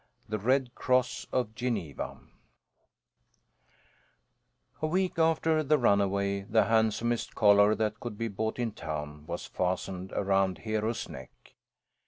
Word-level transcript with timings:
THE 0.27 0.39
RED 0.39 0.73
CROSS 0.73 1.27
OF 1.31 1.53
GENEVA 1.53 2.17
A 4.81 4.87
week 4.87 5.19
after 5.19 5.61
the 5.61 5.77
runaway 5.77 6.41
the 6.41 6.63
handsomest 6.63 7.35
collar 7.35 7.75
that 7.75 7.99
could 7.99 8.17
be 8.17 8.27
bought 8.27 8.57
in 8.57 8.71
town 8.71 9.27
was 9.27 9.45
fastened 9.45 10.11
around 10.13 10.57
Hero's 10.57 11.07
neck. 11.07 11.53